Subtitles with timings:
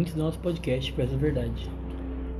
[0.00, 1.70] Ouvintes do nosso podcast Pressa Verdade,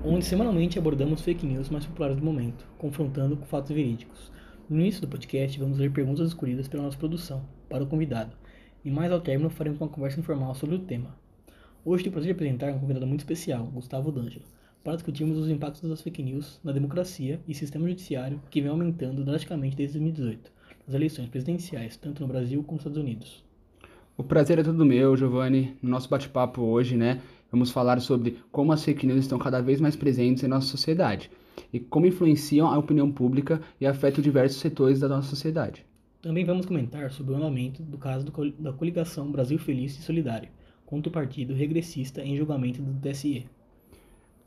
[0.03, 4.33] onde semanalmente abordamos fake news mais populares do momento, confrontando com fatos verídicos.
[4.67, 8.35] No início do podcast, vamos ler perguntas escolhidas pela nossa produção, para o convidado,
[8.83, 11.15] e mais ao término faremos uma conversa informal sobre o tema.
[11.85, 14.47] Hoje tenho o prazer de apresentar um convidado muito especial, Gustavo D'Angelo,
[14.83, 19.23] para discutirmos os impactos das fake news na democracia e sistema judiciário que vem aumentando
[19.23, 20.51] drasticamente desde 2018,
[20.87, 23.45] nas eleições presidenciais, tanto no Brasil como nos Estados Unidos.
[24.17, 25.79] O prazer é todo meu, Giovanni.
[25.81, 29.81] No nosso bate-papo hoje, né, vamos falar sobre como as fake news estão cada vez
[29.81, 31.31] mais presentes em nossa sociedade
[31.73, 35.85] e como influenciam a opinião pública e afetam diversos setores da nossa sociedade.
[36.23, 40.49] Também vamos comentar sobre o andamento do caso do, da coligação Brasil Feliz e Solidário
[40.85, 43.47] contra o partido regressista em julgamento do TSE.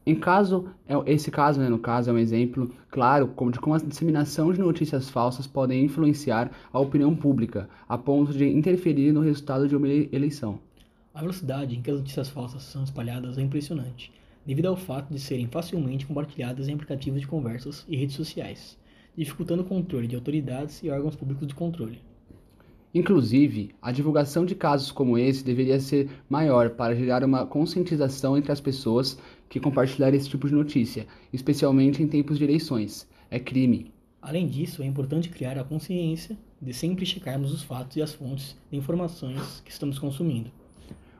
[0.05, 3.79] Em caso, é esse caso, né, no caso, é um exemplo claro de como a
[3.79, 9.65] disseminação de notícias falsas podem influenciar a opinião pública, a ponto de interferir no resultado
[9.65, 10.59] de uma eleição.
[11.13, 14.11] A velocidade em que as notícias falsas são espalhadas é impressionante,
[14.43, 18.79] devido ao fato de serem facilmente compartilhadas em aplicativos de conversas e redes sociais,
[19.15, 22.01] dificultando o controle de autoridades e órgãos públicos de controle.
[22.95, 28.51] Inclusive, a divulgação de casos como esse deveria ser maior para gerar uma conscientização entre
[28.51, 29.15] as pessoas
[29.47, 33.07] que compartilharem esse tipo de notícia, especialmente em tempos de eleições.
[33.29, 33.93] É crime.
[34.19, 38.57] Além disso, é importante criar a consciência de sempre checarmos os fatos e as fontes
[38.71, 40.51] de informações que estamos consumindo.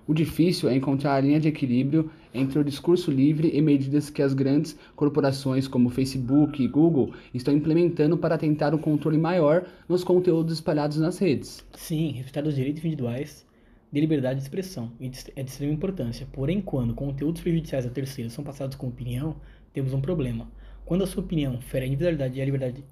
[0.05, 4.21] O difícil é encontrar a linha de equilíbrio entre o discurso livre e medidas que
[4.21, 10.03] as grandes corporações como Facebook e Google estão implementando para tentar um controle maior nos
[10.03, 11.65] conteúdos espalhados nas redes.
[11.73, 13.45] Sim, respeitar os direitos individuais
[13.93, 16.27] de liberdade de expressão é de extrema importância.
[16.33, 19.37] Porém, quando conteúdos prejudiciais a terceiros são passados com opinião,
[19.71, 20.51] temos um problema.
[20.83, 22.83] Quando a sua opinião fere a individualidade e a liberdade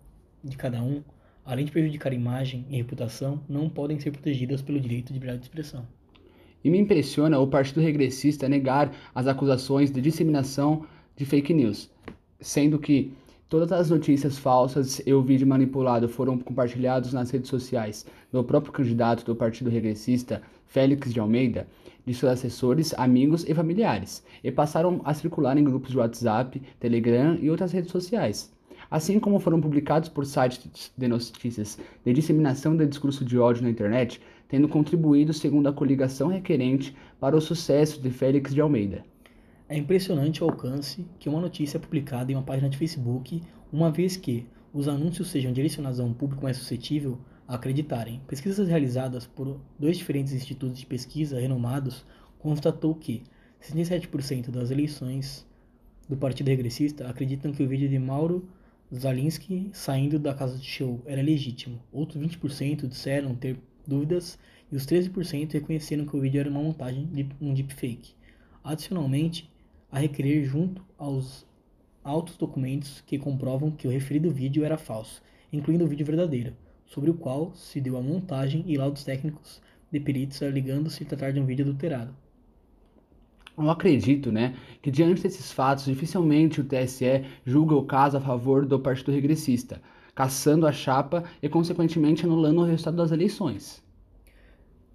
[0.42, 1.04] de cada um,
[1.44, 5.40] além de prejudicar a imagem e reputação, não podem ser protegidas pelo direito de liberdade
[5.40, 5.86] de expressão.
[6.64, 10.86] E me impressiona o Partido Regressista negar as acusações de disseminação
[11.16, 11.90] de fake news,
[12.40, 13.14] sendo que
[13.50, 18.06] todas as notícias falsas e o vídeo manipulado foram compartilhados nas redes sociais.
[18.32, 21.68] Do próprio candidato do Partido Regressista, Félix de Almeida,
[22.06, 27.38] de seus assessores, amigos e familiares, e passaram a circular em grupos de WhatsApp, Telegram
[27.42, 28.52] e outras redes sociais.
[28.90, 33.70] Assim como foram publicados por sites de notícias de disseminação de discurso de ódio na
[33.70, 34.22] internet,
[34.52, 39.02] tendo contribuído, segundo a coligação requerente, para o sucesso de Félix de Almeida.
[39.70, 43.42] É impressionante o alcance que uma notícia é publicada em uma página de Facebook,
[43.72, 47.18] uma vez que os anúncios sejam direcionados a um público mais suscetível
[47.48, 48.20] a acreditarem.
[48.28, 52.06] Pesquisas realizadas por dois diferentes institutos de pesquisa renomados
[52.38, 53.24] constatou que
[53.62, 55.48] 67% das eleições
[56.10, 58.50] do Partido Regressista acreditam que o vídeo de Mauro
[58.94, 61.80] Zalinski saindo da casa de show era legítimo.
[61.90, 64.38] Outros 20% disseram ter dúvidas
[64.72, 68.14] e os 13% reconheceram que o vídeo era uma montagem de um deepfake.
[68.64, 69.50] Adicionalmente,
[69.92, 71.46] a requerer junto aos
[72.04, 75.22] altos documentos que comprovam que o referido vídeo era falso,
[75.52, 76.54] incluindo o vídeo verdadeiro,
[76.86, 79.62] sobre o qual se deu a montagem e laudos técnicos
[79.92, 82.16] de peritos alegando se tratar de um vídeo adulterado.
[83.58, 88.66] Eu acredito, né, que diante desses fatos, dificilmente o TSE julga o caso a favor
[88.66, 89.82] do Partido Regressista,
[90.16, 93.84] caçando a chapa e, consequentemente, anulando o resultado das eleições.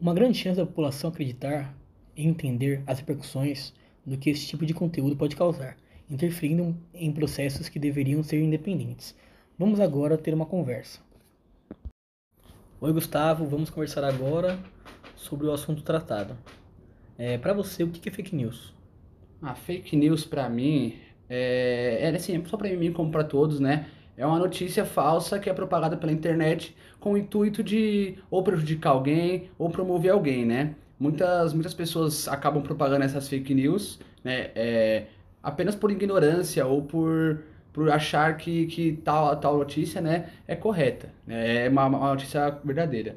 [0.01, 1.75] Uma grande chance da população acreditar
[2.17, 3.73] e entender as repercussões
[4.05, 5.77] do que esse tipo de conteúdo pode causar,
[6.09, 9.15] interferindo em processos que deveriam ser independentes.
[9.59, 11.01] Vamos agora ter uma conversa.
[12.79, 14.59] Oi, Gustavo, vamos conversar agora
[15.17, 16.37] sobre o assunto tratado.
[17.19, 18.75] É, para você, o que é fake news?
[19.41, 20.95] A ah, fake news para mim
[21.29, 23.89] é, é assim, só para mim como para todos, né?
[24.17, 28.91] É uma notícia falsa que é propagada pela internet com o intuito de ou prejudicar
[28.91, 30.75] alguém ou promover alguém, né?
[30.99, 34.51] Muitas, muitas pessoas acabam propagando essas fake news, né?
[34.55, 35.07] É,
[35.43, 37.43] apenas por ignorância ou por,
[37.73, 41.67] por achar que, que tal, tal notícia, né, é correta, né?
[41.67, 43.17] É uma, uma notícia verdadeira.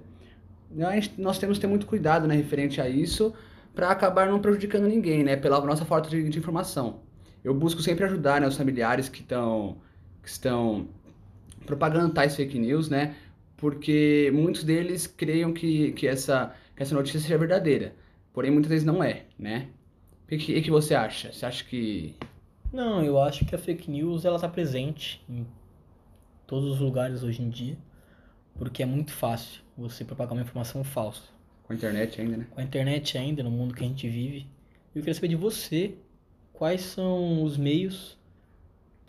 [0.70, 3.34] Nós, nós temos que ter muito cuidado, né, referente a isso,
[3.74, 5.36] para acabar não prejudicando ninguém, né?
[5.38, 7.00] Pela nossa falta de, de informação.
[7.44, 9.78] Eu busco sempre ajudar né, os familiares que, tão,
[10.22, 10.88] que estão
[11.66, 13.16] propagando tais fake news, né?
[13.58, 17.94] Porque muitos deles creiam que, que, essa, que essa notícia seja verdadeira.
[18.34, 19.70] Porém, muitas vezes não é, né?
[20.24, 21.32] O que, que, você acha?
[21.32, 22.16] Você acha que...
[22.72, 25.46] Não, eu acho que a fake news ela está presente em
[26.46, 27.78] todos os lugares hoje em dia,
[28.56, 31.24] porque é muito fácil você propagar uma informação falsa.
[31.64, 32.48] Com a internet ainda, né?
[32.50, 34.48] Com a internet ainda, no mundo que a gente vive.
[34.96, 35.96] Eu queria saber de você
[36.54, 38.19] quais são os meios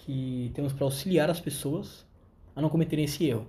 [0.05, 2.07] que temos para auxiliar as pessoas
[2.55, 3.47] a não cometerem esse erro.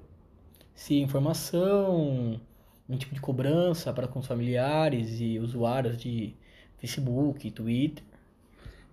[0.74, 2.40] Se informação,
[2.88, 6.36] um tipo de cobrança para com os familiares e usuários de
[6.78, 8.04] Facebook, Twitter.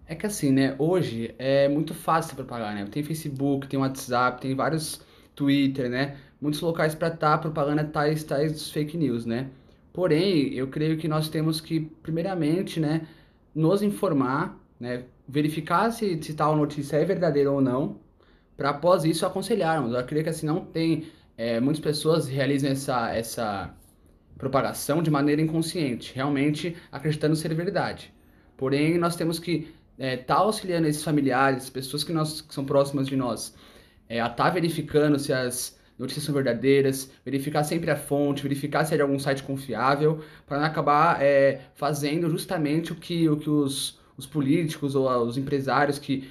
[0.06, 0.74] É que assim, né?
[0.78, 2.86] Hoje é muito fácil propagar, né?
[2.90, 5.00] Tem Facebook, tem WhatsApp, tem vários
[5.34, 6.16] Twitter, né?
[6.40, 9.50] Muitos locais para estar tá propagando tais, tais fake news, né?
[9.92, 13.08] Porém, eu creio que nós temos que, primeiramente, né,
[13.54, 18.00] nos informar, né, verificar se, se tal notícia é verdadeira ou não,
[18.56, 19.92] para após isso aconselharmos.
[19.94, 23.74] Eu creio que assim não tem é, muitas pessoas realizam essa essa
[24.38, 28.12] propagação de maneira inconsciente, realmente acreditando ser verdade.
[28.56, 33.08] Porém, nós temos que é, tá auxiliando esses familiares, pessoas que, nós, que são próximas
[33.08, 33.54] de nós,
[34.08, 38.84] é, a estar tá verificando se as notícias são verdadeiras, verificar sempre a fonte, verificar
[38.84, 43.36] se é de algum site confiável, para não acabar é, fazendo justamente o que, o
[43.36, 46.28] que os, os políticos ou os empresários que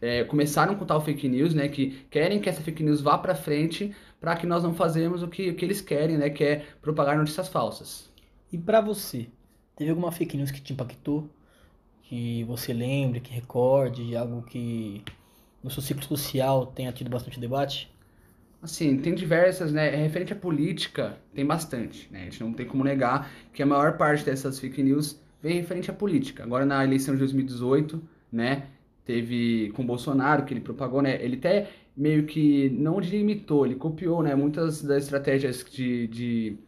[0.00, 3.34] é, começaram com tal fake news, né, que querem que essa fake news vá para
[3.34, 6.64] frente, para que nós não fazemos o que, o que eles querem, né, que é
[6.80, 8.10] propagar notícias falsas.
[8.50, 9.28] E para você,
[9.76, 11.28] teve alguma fake news que te impactou?
[12.02, 15.04] Que você lembre, que recorde, algo que
[15.62, 17.92] no seu ciclo social tenha tido bastante debate?
[18.62, 19.90] Assim, tem diversas, né?
[19.90, 22.22] Referente à política, tem bastante, né?
[22.22, 25.90] A gente não tem como negar que a maior parte dessas fake news vem referente
[25.90, 26.42] à política.
[26.42, 28.02] Agora, na eleição de 2018,
[28.32, 28.68] né?
[29.08, 31.18] teve com Bolsonaro, que ele propagou, né?
[31.24, 34.34] Ele até meio que não limitou, ele copiou, né?
[34.34, 36.58] Muitas das estratégias de, de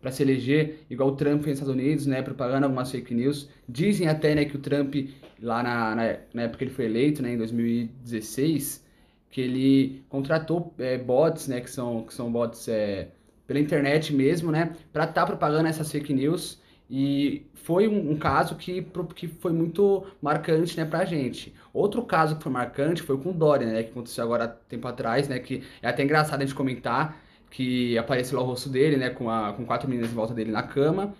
[0.00, 2.22] para se eleger, igual o Trump nos Estados Unidos, né?
[2.22, 3.48] Propagando algumas fake news.
[3.68, 4.94] Dizem até, né, que o Trump,
[5.42, 8.86] lá na, na, na época que ele foi eleito, né, em 2016,
[9.28, 13.08] que ele contratou é, bots, né, que são, que são bots é,
[13.44, 16.60] pela internet mesmo, né, para estar tá propagando essas fake news
[16.90, 21.54] e foi um, um, caso que, que foi muito marcante né, pra gente.
[21.72, 23.82] Outro caso que foi marcante foi com o Dória, né?
[23.82, 25.38] Que aconteceu agora tempo atrás, né?
[25.38, 27.20] Que é até engraçado a gente comentar
[27.50, 29.10] que apareceu lá o rosto dele, né?
[29.10, 31.14] Com, a, com quatro meninas em volta dele na cama.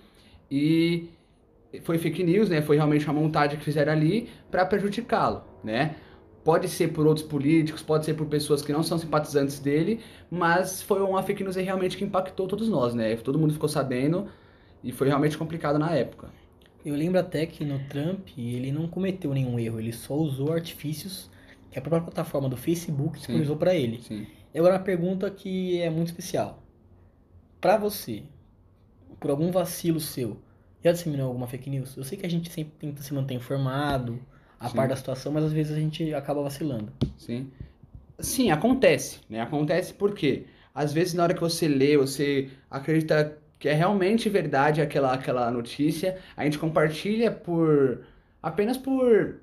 [0.50, 1.10] E
[1.82, 2.62] foi fake news, né?
[2.62, 5.96] Foi realmente uma montagem que fizeram ali para prejudicá-lo, né?
[6.42, 10.00] Pode ser por outros políticos, pode ser por pessoas que não são simpatizantes dele,
[10.30, 13.14] mas foi uma fake news realmente que impactou todos nós, né?
[13.16, 14.28] Todo mundo ficou sabendo
[14.82, 16.28] e foi realmente complicado na época.
[16.84, 21.30] Eu lembro até que no Trump ele não cometeu nenhum erro, ele só usou artifícios
[21.70, 24.00] que a própria plataforma do Facebook disponibilizou para ele.
[24.02, 24.26] Sim.
[24.54, 26.62] E agora uma pergunta que é muito especial.
[27.60, 28.22] Para você,
[29.20, 30.38] por algum vacilo seu,
[30.82, 31.96] já disseminou alguma fake news?
[31.96, 34.18] Eu sei que a gente sempre tenta se manter informado,
[34.58, 34.76] a Sim.
[34.76, 36.92] par da situação, mas às vezes a gente acaba vacilando.
[37.16, 37.50] Sim.
[38.18, 39.40] Sim, acontece, né?
[39.40, 44.80] Acontece porque às vezes na hora que você lê, você acredita que é realmente verdade
[44.80, 48.00] aquela, aquela notícia, a gente compartilha por
[48.42, 49.40] apenas por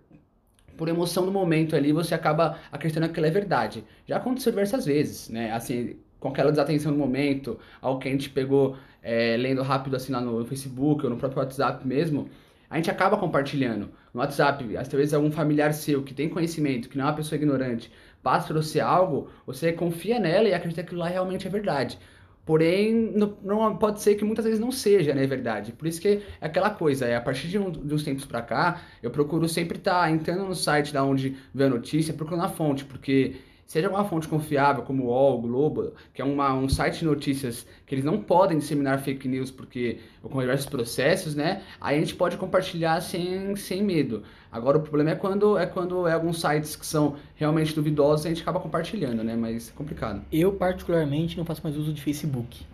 [0.78, 3.84] por emoção do momento ali, você acaba acreditando que aquilo é verdade.
[4.06, 5.52] Já aconteceu diversas vezes, né?
[5.54, 10.12] Assim, com aquela desatenção no momento, algo que a gente pegou é, lendo rápido assim
[10.12, 12.28] lá no Facebook ou no próprio WhatsApp mesmo,
[12.70, 13.90] a gente acaba compartilhando.
[14.14, 17.38] No WhatsApp, às vezes algum familiar seu que tem conhecimento, que não é uma pessoa
[17.38, 17.92] ignorante,
[18.24, 22.00] passa para você algo, você confia nela e acredita que aquilo lá realmente é verdade.
[22.46, 25.72] Porém, não, não, pode ser que muitas vezes não seja, né, verdade?
[25.72, 28.42] Por isso que é aquela coisa, é a partir de, um, de uns tempos para
[28.42, 32.46] cá, eu procuro sempre estar tá entrando no site da onde vê a notícia, procurando
[32.46, 36.70] a fonte, porque seja uma fonte confiável, como o UOL, Globo, que é uma, um
[36.70, 41.64] site de notícias que eles não podem disseminar fake news porque com diversos processos, né?
[41.82, 44.24] Aí a gente pode compartilhar sem, sem medo.
[44.52, 48.30] Agora o problema é quando é quando é alguns sites que são realmente duvidosos, a
[48.30, 49.36] gente acaba compartilhando, né?
[49.36, 50.24] Mas é complicado.
[50.32, 52.66] Eu particularmente não faço mais uso de Facebook,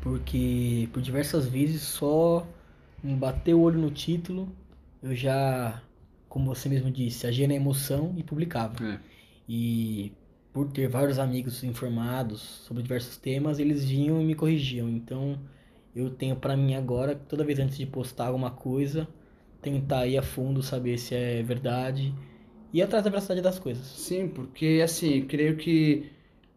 [0.00, 2.46] porque por diversas vezes só
[3.02, 4.48] bater o olho no título,
[5.02, 5.82] eu já,
[6.28, 8.74] como você mesmo disse, agia na emoção e publicava.
[8.82, 8.98] É.
[9.48, 10.12] E
[10.52, 14.88] por ter vários amigos informados sobre diversos temas, eles vinham e me corrigiam.
[14.88, 15.38] Então,
[15.94, 19.06] eu tenho para mim agora, toda vez antes de postar alguma coisa,
[19.62, 22.14] tentar ir a fundo, saber se é verdade
[22.72, 23.86] e atrás da veracidade das coisas.
[23.86, 26.10] Sim, porque assim, creio que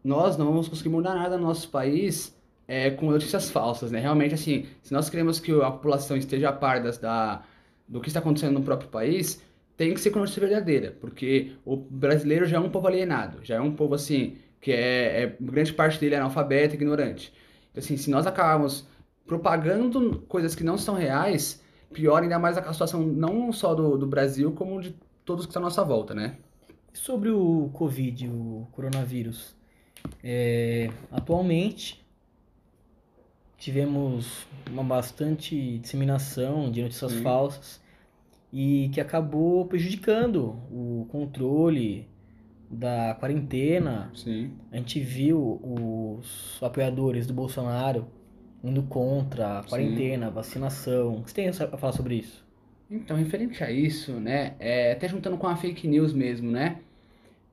[0.03, 2.35] nós não vamos conseguir mudar nada no nosso país
[2.67, 3.99] é, com notícias falsas, né?
[3.99, 7.43] Realmente, assim, se nós queremos que a população esteja a par das, da,
[7.87, 9.41] do que está acontecendo no próprio país,
[9.75, 13.61] tem que ser notícia verdadeira, porque o brasileiro já é um povo alienado, já é
[13.61, 17.33] um povo assim, que é, é grande parte dele é analfabeto, ignorante.
[17.71, 18.87] Então, assim, se nós acabarmos
[19.25, 21.61] propagando coisas que não são reais,
[21.91, 25.61] pior ainda mais a situação não só do, do Brasil, como de todos que estão
[25.61, 26.37] à nossa volta, né?
[26.93, 29.55] Sobre o Covid, o coronavírus,
[30.23, 32.05] é, atualmente
[33.57, 37.21] tivemos uma bastante disseminação de notícias Sim.
[37.23, 37.82] falsas
[38.53, 42.07] e que acabou prejudicando o controle
[42.69, 44.11] da quarentena.
[44.13, 44.51] Sim.
[44.71, 48.07] A gente viu os apoiadores do Bolsonaro
[48.63, 50.33] indo contra a quarentena, Sim.
[50.33, 51.15] vacinação.
[51.15, 52.45] O que você tem a falar sobre isso?
[52.91, 56.77] Então, referente a isso, né, é, até juntando com a fake news mesmo, né,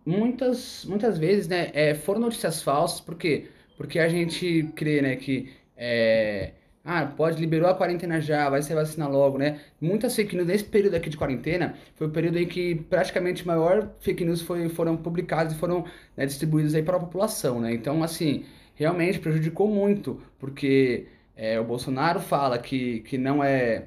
[0.04, 3.48] muitas, muitas vezes, né, é, foram notícias falsas, por quê?
[3.78, 6.52] Porque a gente crê, né, que é,
[6.90, 9.60] ah, pode, liberou a quarentena já, vai ser vacina logo, né?
[9.80, 13.90] Muitas fake news nesse período aqui de quarentena foi o período em que praticamente maior
[14.00, 15.84] fake news foi, foram publicadas e foram
[16.16, 17.72] né, distribuídas aí para a população, né?
[17.72, 18.44] Então, assim,
[18.74, 21.06] realmente prejudicou muito, porque
[21.36, 23.86] é, o Bolsonaro fala que, que não é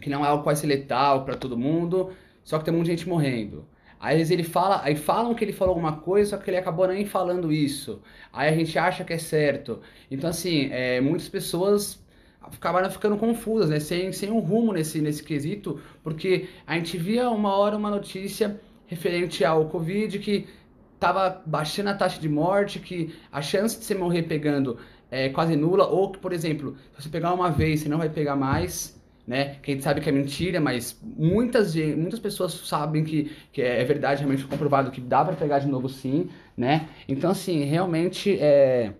[0.00, 2.12] que não é algo ser letal para todo mundo,
[2.44, 3.66] só que tem muita gente morrendo.
[4.02, 7.06] Aí ele fala, aí falam que ele falou alguma coisa, só que ele acabou nem
[7.06, 8.02] falando isso.
[8.32, 9.80] Aí a gente acha que é certo.
[10.10, 12.01] Então, assim, é, muitas pessoas
[12.44, 13.80] acabaram ficando confusas, né?
[13.80, 18.60] Sem, sem um rumo nesse, nesse quesito, porque a gente via uma hora uma notícia
[18.86, 20.46] referente ao Covid que
[20.94, 24.78] estava baixando a taxa de morte, que a chance de você morrer pegando
[25.10, 28.08] é quase nula, ou que, por exemplo, se você pegar uma vez, você não vai
[28.08, 29.56] pegar mais né?
[29.62, 33.84] Que a gente sabe que é mentira, mas muitas, muitas pessoas sabem que, que é
[33.84, 36.88] verdade, realmente comprovado que dá para pegar de novo sim, né?
[37.08, 38.92] Então, assim, realmente é...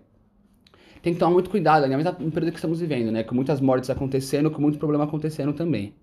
[1.03, 3.23] tem que tomar muito cuidado, ainda mais no período que estamos vivendo, né?
[3.23, 5.93] Com muitas mortes acontecendo, com muito problema acontecendo também.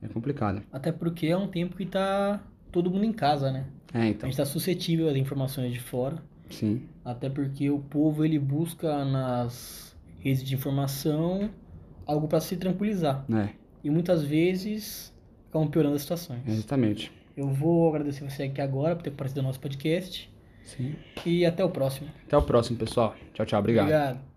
[0.00, 0.62] É complicado.
[0.72, 3.66] Até porque é um tempo que tá todo mundo em casa, né?
[3.92, 4.26] É, então.
[4.26, 6.16] A gente tá suscetível às informações de fora.
[6.48, 6.80] Sim.
[7.04, 11.50] Até porque o povo, ele busca nas redes de informação
[12.06, 13.26] algo para se tranquilizar.
[13.30, 13.50] É.
[13.84, 16.40] E muitas vezes ficam piorando as situações.
[16.48, 17.12] Exatamente.
[17.36, 20.31] Eu vou agradecer você aqui agora por ter participado do nosso podcast.
[20.64, 20.94] Sim.
[21.24, 22.08] E até o próximo.
[22.26, 23.14] Até o próximo, pessoal.
[23.34, 23.60] Tchau, tchau.
[23.60, 23.84] Obrigado.
[23.86, 24.31] Obrigado.